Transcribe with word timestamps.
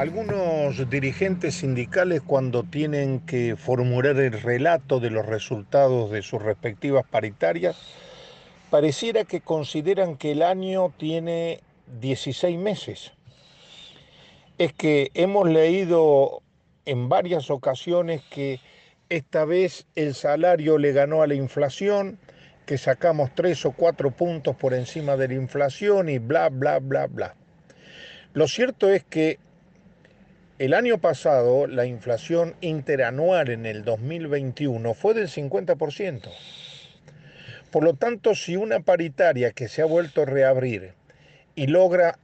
Algunos 0.00 0.88
dirigentes 0.88 1.56
sindicales 1.56 2.22
cuando 2.22 2.62
tienen 2.62 3.20
que 3.20 3.54
formular 3.54 4.16
el 4.16 4.32
relato 4.32 4.98
de 4.98 5.10
los 5.10 5.26
resultados 5.26 6.10
de 6.10 6.22
sus 6.22 6.40
respectivas 6.40 7.04
paritarias, 7.04 7.76
pareciera 8.70 9.24
que 9.26 9.42
consideran 9.42 10.16
que 10.16 10.32
el 10.32 10.42
año 10.42 10.90
tiene 10.96 11.60
16 12.00 12.58
meses. 12.58 13.12
Es 14.56 14.72
que 14.72 15.10
hemos 15.12 15.46
leído 15.50 16.40
en 16.86 17.10
varias 17.10 17.50
ocasiones 17.50 18.22
que 18.30 18.58
esta 19.10 19.44
vez 19.44 19.86
el 19.96 20.14
salario 20.14 20.78
le 20.78 20.92
ganó 20.92 21.20
a 21.20 21.26
la 21.26 21.34
inflación, 21.34 22.18
que 22.64 22.78
sacamos 22.78 23.34
tres 23.34 23.66
o 23.66 23.72
cuatro 23.72 24.12
puntos 24.12 24.56
por 24.56 24.72
encima 24.72 25.18
de 25.18 25.28
la 25.28 25.34
inflación 25.34 26.08
y 26.08 26.16
bla, 26.16 26.48
bla, 26.48 26.78
bla, 26.78 27.06
bla. 27.06 27.34
Lo 28.32 28.48
cierto 28.48 28.88
es 28.88 29.04
que 29.04 29.38
el 30.60 30.74
año 30.74 30.98
pasado 30.98 31.66
la 31.66 31.86
inflación 31.86 32.54
interanual 32.60 33.48
en 33.48 33.64
el 33.64 33.82
2021 33.82 34.92
fue 34.92 35.14
del 35.14 35.28
50%. 35.28 36.30
Por 37.70 37.82
lo 37.82 37.94
tanto, 37.94 38.34
si 38.34 38.56
una 38.56 38.80
paritaria 38.80 39.52
que 39.52 39.68
se 39.68 39.80
ha 39.80 39.86
vuelto 39.86 40.20
a 40.20 40.26
reabrir 40.26 40.92
y 41.54 41.68
logra 41.68 42.18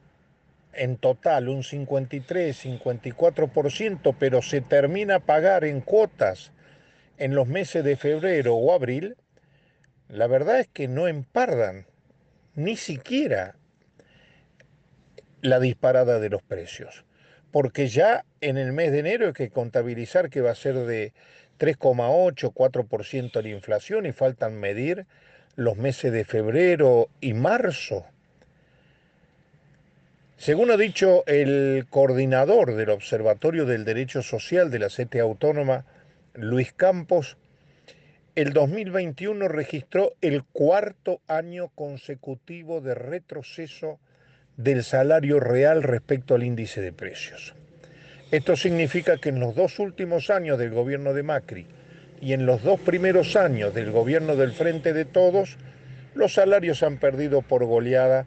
en 0.73 0.97
total 0.97 1.49
un 1.49 1.63
53-54%, 1.63 4.15
pero 4.19 4.43
se 4.43 4.61
termina 4.61 5.15
a 5.15 5.19
pagar 5.19 5.65
en 5.65 5.81
cuotas 5.81 6.51
en 7.17 7.33
los 7.33 7.47
meses 7.47 7.83
de 7.83 7.97
febrero 7.97 8.55
o 8.55 8.71
abril, 8.71 9.17
la 10.09 10.27
verdad 10.27 10.59
es 10.59 10.67
que 10.67 10.87
no 10.87 11.07
empardan 11.07 11.87
ni 12.53 12.77
siquiera 12.77 13.55
la 15.41 15.59
disparada 15.59 16.19
de 16.19 16.29
los 16.29 16.43
precios, 16.43 17.03
porque 17.51 17.87
ya 17.87 18.25
en 18.41 18.57
el 18.57 18.73
mes 18.73 18.91
de 18.91 18.99
enero 18.99 19.27
hay 19.27 19.33
que 19.33 19.49
contabilizar 19.49 20.29
que 20.29 20.41
va 20.41 20.51
a 20.51 20.55
ser 20.55 20.75
de 20.75 21.13
3,8, 21.59 22.53
4% 22.53 23.41
la 23.41 23.49
inflación 23.49 24.05
y 24.05 24.11
faltan 24.11 24.59
medir 24.59 25.05
los 25.55 25.77
meses 25.77 26.11
de 26.11 26.23
febrero 26.23 27.09
y 27.19 27.33
marzo. 27.33 28.05
Según 30.37 30.69
ha 30.69 30.77
dicho 30.77 31.25
el 31.25 31.87
coordinador 31.89 32.75
del 32.75 32.91
Observatorio 32.91 33.65
del 33.65 33.85
Derecho 33.85 34.21
Social 34.21 34.69
de 34.69 34.79
la 34.79 34.91
CETE 34.91 35.19
Autónoma, 35.19 35.83
Luis 36.35 36.73
Campos, 36.73 37.37
el 38.35 38.53
2021 38.53 39.47
registró 39.47 40.13
el 40.21 40.43
cuarto 40.43 41.21
año 41.27 41.69
consecutivo 41.69 42.81
de 42.81 42.93
retroceso 42.93 43.99
del 44.57 44.83
salario 44.83 45.39
real 45.39 45.83
respecto 45.83 46.35
al 46.35 46.43
índice 46.43 46.81
de 46.81 46.91
precios. 46.91 47.55
Esto 48.31 48.55
significa 48.55 49.17
que 49.17 49.29
en 49.29 49.39
los 49.39 49.55
dos 49.55 49.79
últimos 49.79 50.29
años 50.29 50.57
del 50.57 50.71
gobierno 50.71 51.13
de 51.13 51.23
Macri 51.23 51.67
y 52.19 52.33
en 52.33 52.45
los 52.45 52.63
dos 52.63 52.79
primeros 52.79 53.35
años 53.35 53.73
del 53.73 53.91
gobierno 53.91 54.35
del 54.35 54.51
Frente 54.51 54.91
de 54.91 55.05
Todos, 55.05 55.57
los 56.13 56.33
salarios 56.33 56.83
han 56.83 56.97
perdido 56.97 57.41
por 57.41 57.63
goleada 57.65 58.25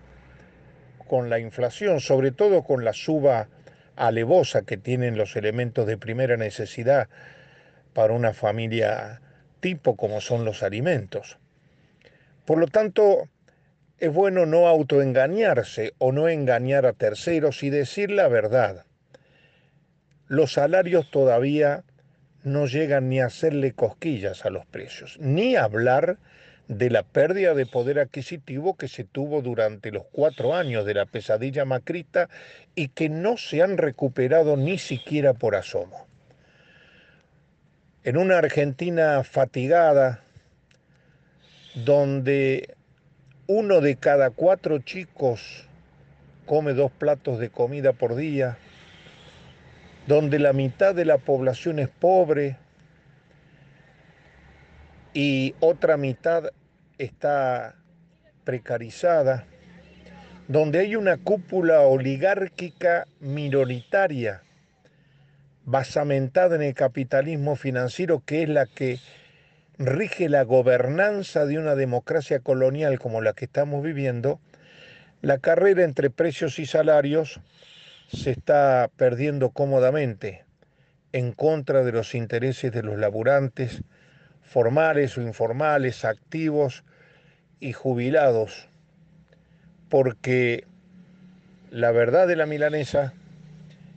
con 1.06 1.28
la 1.28 1.40
inflación, 1.40 2.00
sobre 2.00 2.30
todo 2.30 2.62
con 2.62 2.84
la 2.84 2.92
suba 2.92 3.48
alevosa 3.96 4.62
que 4.62 4.76
tienen 4.76 5.18
los 5.18 5.36
elementos 5.36 5.86
de 5.86 5.98
primera 5.98 6.36
necesidad 6.36 7.08
para 7.92 8.14
una 8.14 8.32
familia 8.32 9.20
tipo 9.58 9.96
como 9.96 10.20
son 10.20 10.44
los 10.44 10.62
alimentos. 10.62 11.38
Por 12.46 12.58
lo 12.58 12.68
tanto, 12.68 13.28
es 14.00 14.12
bueno 14.12 14.46
no 14.46 14.66
autoengañarse 14.66 15.94
o 15.98 16.12
no 16.12 16.28
engañar 16.28 16.86
a 16.86 16.92
terceros 16.92 17.62
y 17.62 17.70
decir 17.70 18.10
la 18.10 18.28
verdad. 18.28 18.84
Los 20.26 20.54
salarios 20.54 21.10
todavía 21.10 21.84
no 22.42 22.66
llegan 22.66 23.08
ni 23.08 23.20
a 23.20 23.26
hacerle 23.26 23.72
cosquillas 23.72 24.44
a 24.44 24.50
los 24.50 24.66
precios, 24.66 25.18
ni 25.20 25.56
hablar 25.56 26.18
de 26.68 26.88
la 26.88 27.02
pérdida 27.02 27.54
de 27.54 27.66
poder 27.66 27.98
adquisitivo 27.98 28.76
que 28.76 28.88
se 28.88 29.04
tuvo 29.04 29.42
durante 29.42 29.90
los 29.90 30.04
cuatro 30.10 30.54
años 30.54 30.86
de 30.86 30.94
la 30.94 31.06
pesadilla 31.06 31.64
macrita 31.64 32.28
y 32.74 32.88
que 32.88 33.08
no 33.08 33.36
se 33.36 33.62
han 33.62 33.76
recuperado 33.76 34.56
ni 34.56 34.78
siquiera 34.78 35.34
por 35.34 35.56
asomo 35.56 36.10
en 38.02 38.16
una 38.16 38.38
Argentina 38.38 39.22
fatigada, 39.24 40.22
donde 41.74 42.74
uno 43.52 43.80
de 43.80 43.96
cada 43.96 44.30
cuatro 44.30 44.78
chicos 44.78 45.66
come 46.46 46.72
dos 46.72 46.92
platos 46.92 47.40
de 47.40 47.50
comida 47.50 47.92
por 47.92 48.14
día, 48.14 48.58
donde 50.06 50.38
la 50.38 50.52
mitad 50.52 50.94
de 50.94 51.04
la 51.04 51.18
población 51.18 51.80
es 51.80 51.88
pobre 51.88 52.58
y 55.14 55.56
otra 55.58 55.96
mitad 55.96 56.50
está 56.98 57.74
precarizada, 58.44 59.46
donde 60.46 60.78
hay 60.78 60.94
una 60.94 61.16
cúpula 61.16 61.80
oligárquica 61.80 63.08
minoritaria 63.18 64.42
basamentada 65.64 66.54
en 66.54 66.62
el 66.62 66.74
capitalismo 66.74 67.56
financiero, 67.56 68.22
que 68.24 68.44
es 68.44 68.48
la 68.48 68.66
que 68.66 69.00
rige 69.80 70.28
la 70.28 70.42
gobernanza 70.42 71.46
de 71.46 71.58
una 71.58 71.74
democracia 71.74 72.40
colonial 72.40 72.98
como 72.98 73.22
la 73.22 73.32
que 73.32 73.46
estamos 73.46 73.82
viviendo, 73.82 74.38
la 75.22 75.38
carrera 75.38 75.84
entre 75.84 76.10
precios 76.10 76.58
y 76.58 76.66
salarios 76.66 77.40
se 78.12 78.30
está 78.30 78.90
perdiendo 78.96 79.50
cómodamente 79.50 80.44
en 81.12 81.32
contra 81.32 81.82
de 81.82 81.92
los 81.92 82.14
intereses 82.14 82.72
de 82.72 82.82
los 82.82 82.98
laburantes, 82.98 83.82
formales 84.42 85.16
o 85.16 85.22
informales, 85.22 86.04
activos 86.04 86.84
y 87.58 87.72
jubilados, 87.72 88.68
porque 89.88 90.66
la 91.70 91.90
verdad 91.90 92.28
de 92.28 92.36
la 92.36 92.44
milanesa 92.44 93.14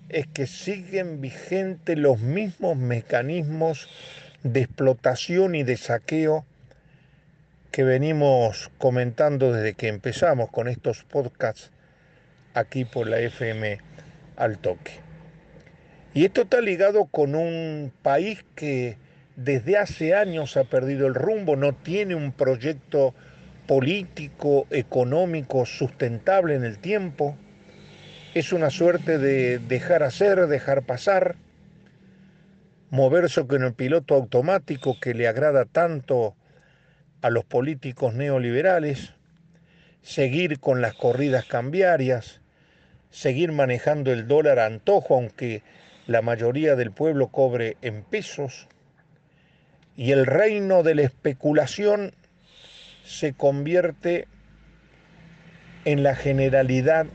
es 0.08 0.28
que 0.28 0.48
siguen 0.48 1.20
vigentes 1.20 1.98
los 1.98 2.20
mismos 2.20 2.78
mecanismos 2.78 3.90
de 4.44 4.62
explotación 4.62 5.56
y 5.56 5.64
de 5.64 5.78
saqueo 5.78 6.46
que 7.72 7.84
venimos 7.84 8.70
comentando 8.78 9.52
desde 9.52 9.74
que 9.74 9.88
empezamos 9.88 10.52
con 10.52 10.68
estos 10.68 11.04
podcasts 11.04 11.72
aquí 12.54 12.86
por 12.86 13.08
la 13.08 13.20
FM 13.20 13.80
al 14.36 14.58
toque. 14.60 15.00
Y 16.14 16.26
esto 16.26 16.44
está 16.44 16.62
ligado 16.62 17.06
con 17.06 17.34
un 17.34 17.92
país 18.04 18.46
que 18.56 18.98
desde 19.36 19.78
hace 19.78 20.14
años 20.14 20.58
ha 20.58 20.66
perdido 20.66 21.08
el 21.08 21.16
rumbo, 21.16 21.56
no 21.56 21.74
tiene 21.74 22.14
un 22.14 22.32
proyecto 22.32 23.16
político, 23.66 24.68
económico 24.70 25.66
sustentable 25.66 26.54
en 26.54 26.66
el 26.66 26.78
tiempo, 26.78 27.36
es 28.36 28.54
una 28.54 28.70
suerte 28.70 29.18
de 29.18 29.60
dejar 29.60 30.04
hacer, 30.04 30.48
dejar 30.48 30.84
pasar, 30.84 31.36
moverse 32.94 33.48
con 33.48 33.64
el 33.64 33.74
piloto 33.74 34.14
automático 34.14 35.00
que 35.00 35.16
le 35.16 35.28
agrada 35.28 35.66
tanto 35.66 36.36
a 37.24 37.32
los 37.32 37.44
políticos 37.44 38.14
neoliberales, 38.14 39.14
seguir 40.04 40.60
con 40.60 40.80
las 40.80 40.94
corridas 40.94 41.46
cambiarias, 41.46 42.40
seguir 43.10 43.52
manejando 43.52 44.14
el 44.14 44.28
dólar 44.28 44.60
a 44.60 44.68
antojo, 44.68 45.16
aunque 45.16 45.64
la 46.06 46.22
mayoría 46.22 46.76
del 46.76 46.92
pueblo 46.92 47.30
cobre 47.30 47.78
en 47.82 48.04
pesos, 48.04 48.68
y 49.98 50.12
el 50.12 50.28
reino 50.28 50.84
de 50.84 50.94
la 50.94 51.02
especulación 51.02 52.14
se 53.04 53.34
convierte 53.34 54.28
en 55.86 56.04
la 56.04 56.16
generalidad 56.16 57.08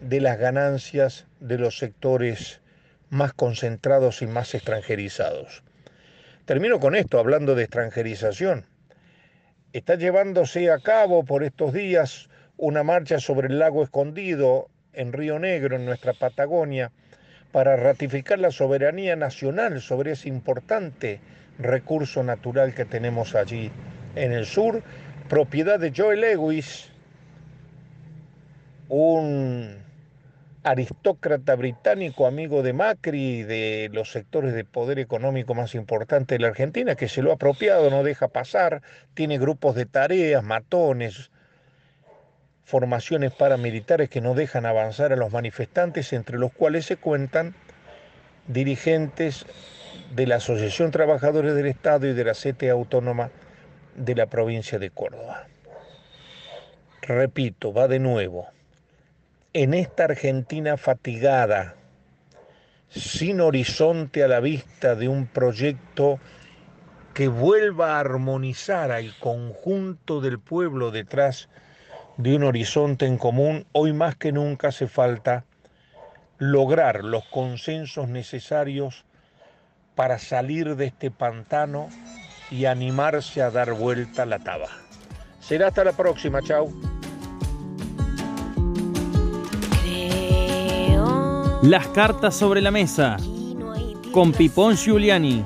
de 0.00 0.20
las 0.20 0.38
ganancias 0.38 1.26
de 1.40 1.58
los 1.58 1.76
sectores 1.76 2.60
más 3.10 3.32
concentrados 3.34 4.22
y 4.22 4.26
más 4.26 4.54
extranjerizados. 4.54 5.62
Termino 6.46 6.80
con 6.80 6.94
esto, 6.94 7.18
hablando 7.18 7.54
de 7.54 7.64
extranjerización. 7.64 8.64
Está 9.72 9.96
llevándose 9.96 10.70
a 10.70 10.78
cabo 10.78 11.24
por 11.24 11.44
estos 11.44 11.72
días 11.72 12.28
una 12.56 12.82
marcha 12.82 13.20
sobre 13.20 13.48
el 13.48 13.58
lago 13.58 13.82
escondido 13.82 14.68
en 14.92 15.12
Río 15.12 15.38
Negro, 15.38 15.76
en 15.76 15.84
nuestra 15.84 16.12
Patagonia, 16.12 16.90
para 17.52 17.76
ratificar 17.76 18.38
la 18.38 18.50
soberanía 18.50 19.16
nacional 19.16 19.80
sobre 19.80 20.12
ese 20.12 20.28
importante 20.28 21.20
recurso 21.58 22.22
natural 22.22 22.74
que 22.74 22.84
tenemos 22.84 23.34
allí 23.34 23.70
en 24.14 24.32
el 24.32 24.46
sur, 24.46 24.82
propiedad 25.28 25.78
de 25.78 25.92
Joel 25.96 26.20
Lewis, 26.20 26.90
un 28.88 29.76
aristócrata 30.62 31.54
británico, 31.56 32.26
amigo 32.26 32.62
de 32.62 32.72
Macri, 32.72 33.42
de 33.42 33.90
los 33.92 34.12
sectores 34.12 34.52
de 34.52 34.64
poder 34.64 34.98
económico 34.98 35.54
más 35.54 35.74
importantes 35.74 36.36
de 36.38 36.42
la 36.42 36.48
Argentina, 36.48 36.94
que 36.94 37.08
se 37.08 37.22
lo 37.22 37.30
ha 37.30 37.34
apropiado, 37.34 37.90
no 37.90 38.02
deja 38.02 38.28
pasar, 38.28 38.82
tiene 39.14 39.38
grupos 39.38 39.74
de 39.74 39.86
tareas, 39.86 40.44
matones, 40.44 41.30
formaciones 42.64 43.32
paramilitares 43.32 44.10
que 44.10 44.20
no 44.20 44.34
dejan 44.34 44.66
avanzar 44.66 45.12
a 45.12 45.16
los 45.16 45.32
manifestantes, 45.32 46.12
entre 46.12 46.38
los 46.38 46.52
cuales 46.52 46.86
se 46.86 46.96
cuentan 46.96 47.54
dirigentes 48.46 49.46
de 50.14 50.26
la 50.26 50.36
Asociación 50.36 50.90
Trabajadores 50.90 51.54
del 51.54 51.66
Estado 51.66 52.06
y 52.06 52.12
de 52.12 52.24
la 52.24 52.34
CTA 52.34 52.72
Autónoma 52.72 53.30
de 53.96 54.14
la 54.14 54.26
provincia 54.26 54.78
de 54.78 54.90
Córdoba. 54.90 55.46
Repito, 57.02 57.72
va 57.72 57.88
de 57.88 57.98
nuevo 57.98 58.48
en 59.52 59.74
esta 59.74 60.04
Argentina 60.04 60.76
fatigada, 60.76 61.74
sin 62.88 63.40
horizonte 63.40 64.22
a 64.22 64.28
la 64.28 64.40
vista 64.40 64.94
de 64.94 65.08
un 65.08 65.26
proyecto 65.26 66.20
que 67.14 67.28
vuelva 67.28 67.96
a 67.96 68.00
armonizar 68.00 68.92
al 68.92 69.16
conjunto 69.18 70.20
del 70.20 70.38
pueblo 70.38 70.90
detrás 70.90 71.48
de 72.16 72.36
un 72.36 72.44
horizonte 72.44 73.06
en 73.06 73.18
común, 73.18 73.66
hoy 73.72 73.92
más 73.92 74.14
que 74.14 74.30
nunca 74.30 74.68
hace 74.68 74.86
falta 74.86 75.44
lograr 76.38 77.04
los 77.04 77.24
consensos 77.26 78.08
necesarios 78.08 79.04
para 79.94 80.18
salir 80.18 80.76
de 80.76 80.86
este 80.86 81.10
pantano 81.10 81.88
y 82.50 82.66
animarse 82.66 83.42
a 83.42 83.50
dar 83.50 83.72
vuelta 83.72 84.26
la 84.26 84.38
taba. 84.38 84.68
Será 85.40 85.68
hasta 85.68 85.84
la 85.84 85.92
próxima, 85.92 86.40
chao. 86.42 86.68
Las 91.62 91.88
cartas 91.88 92.34
sobre 92.34 92.62
la 92.62 92.70
mesa 92.70 93.18
con 94.12 94.32
Pipón 94.32 94.76
Giuliani. 94.76 95.44